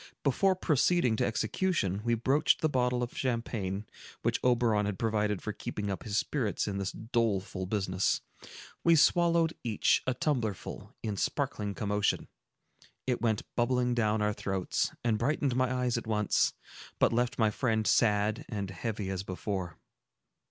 Before 0.23 0.55
proceeding 0.55 1.15
to 1.17 1.25
execution, 1.27 2.01
we 2.03 2.15
broached 2.15 2.61
the 2.61 2.67
bottle 2.67 3.03
of 3.03 3.15
champagne, 3.15 3.85
which 4.23 4.39
Oberon 4.43 4.87
had 4.87 4.97
provided 4.97 5.43
for 5.43 5.53
keeping 5.53 5.91
up 5.91 6.01
his 6.01 6.17
spirits 6.17 6.67
in 6.67 6.79
this 6.79 6.91
doleful 6.91 7.67
business. 7.67 8.21
We 8.83 8.95
swallowed 8.95 9.53
each 9.63 10.01
a 10.07 10.15
tumblerful, 10.15 10.91
in 11.03 11.17
sparkling 11.17 11.75
commotion; 11.75 12.29
it 13.05 13.21
went 13.21 13.43
bubbling 13.55 13.93
down 13.93 14.23
our 14.23 14.33
throats, 14.33 14.91
and 15.03 15.19
brightened 15.19 15.55
my 15.55 15.71
eyes 15.71 15.99
at 15.99 16.07
once, 16.07 16.53
but 16.97 17.13
left 17.13 17.37
my 17.37 17.51
friend 17.51 17.85
sad 17.85 18.43
and 18.49 18.71
heavy 18.71 19.11
as 19.11 19.21
before. 19.21 19.77